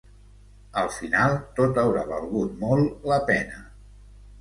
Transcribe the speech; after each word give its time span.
Al 0.83 0.89
final 0.95 1.37
tot 1.61 1.79
haurà 1.83 2.07
valgut 2.15 2.59
molt 2.67 3.09
la 3.15 3.25
pena. 3.33 3.65